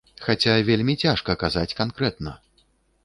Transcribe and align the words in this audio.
Хаця 0.27 0.53
вельмі 0.69 0.95
цяжка 1.03 1.37
казаць 1.43 1.77
канкрэтна. 1.83 2.37